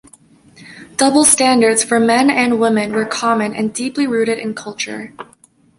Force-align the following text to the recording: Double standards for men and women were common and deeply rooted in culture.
Double 0.97 1.23
standards 1.23 1.83
for 1.83 1.99
men 1.99 2.31
and 2.31 2.59
women 2.59 2.91
were 2.91 3.05
common 3.05 3.53
and 3.53 3.71
deeply 3.71 4.07
rooted 4.07 4.39
in 4.39 4.55
culture. 4.55 5.13